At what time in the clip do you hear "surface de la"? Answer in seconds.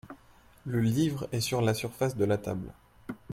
1.75-2.39